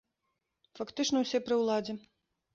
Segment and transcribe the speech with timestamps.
[0.79, 1.99] Фактычна, усе пры ўладзе.